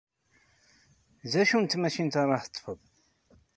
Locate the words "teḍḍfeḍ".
2.43-2.79